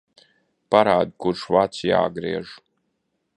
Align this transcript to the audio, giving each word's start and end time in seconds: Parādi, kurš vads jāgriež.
Parādi, 0.75 1.13
kurš 1.25 1.43
vads 1.57 1.83
jāgriež. 1.91 2.55